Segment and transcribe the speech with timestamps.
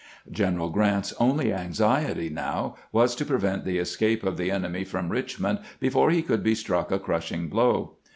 [0.31, 5.59] General Grant's only anxiety now was to prevent the escape of the enemy from Richmond
[5.79, 7.97] before he could be struck a crushing blow.